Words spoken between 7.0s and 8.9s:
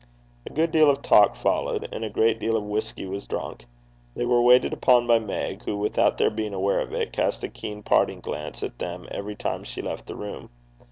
cast a keen parting glance at